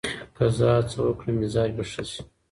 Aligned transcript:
که 0.35 0.45
زه 0.57 0.67
هڅه 0.77 0.97
وکړم، 1.03 1.35
مزاج 1.41 1.69
به 1.77 1.83
ښه 1.91 2.03
شي. 2.11 2.21